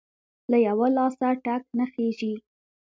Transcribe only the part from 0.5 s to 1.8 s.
له يوه لاسه ټک